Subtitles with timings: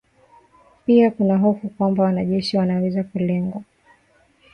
[0.85, 3.61] Pia kuna hofu kwamba wanajeshi wanaweza kulengwa